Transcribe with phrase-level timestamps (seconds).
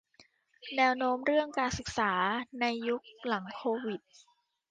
[0.75, 2.11] แนวโน้มเรื่องการศึกษา
[2.61, 4.01] ในยุคหลังโควิด